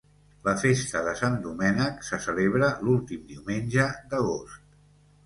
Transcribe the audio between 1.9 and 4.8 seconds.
se celebra l'últim diumenge d'agost.